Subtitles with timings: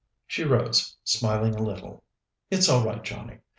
[0.25, 2.03] She rose, smiling a little.
[2.49, 3.41] "It's all right, Johnnie.